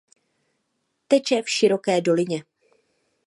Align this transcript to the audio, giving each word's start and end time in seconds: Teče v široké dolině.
Teče 1.07 1.41
v 1.41 1.49
široké 1.49 2.01
dolině. 2.01 2.43